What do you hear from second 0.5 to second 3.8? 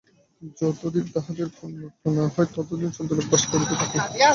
যতদিন তাহাদের পুণ্যক্ষয় না হয়, ততদিন চন্দ্রলোকে বাস করিতে